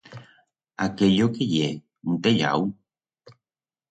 Aquello 0.85 1.27
qué 1.35 1.47
ye, 1.51 1.67
un 2.11 2.17
tellau? 2.23 2.65